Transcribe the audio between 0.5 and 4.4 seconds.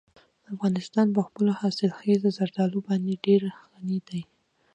افغانستان په خپلو حاصلخیزه زردالو باندې ډېر غني دی.